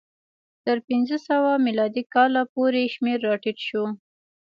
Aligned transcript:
تر 0.65 0.77
پنځه 0.87 1.17
سوه 1.27 1.51
میلادي 1.65 2.03
کاله 2.13 2.41
پورې 2.53 2.81
شمېر 2.95 3.17
راټیټ 3.27 3.57
شو. 3.67 3.83